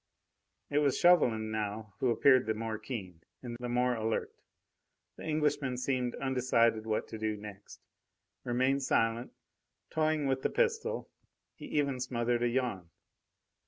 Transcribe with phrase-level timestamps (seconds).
[0.71, 4.33] It was Chauvelin now who appeared the more keen and the more alert;
[5.15, 7.79] the Englishman seemed undecided what to do next,
[8.43, 9.31] remained silent,
[9.91, 11.11] toying with the pistol.
[11.53, 12.89] He even smothered a yawn.